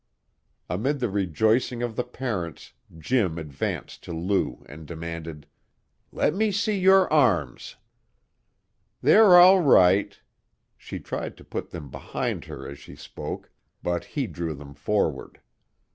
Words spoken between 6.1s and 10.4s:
"Let me see your arms." "They're all right"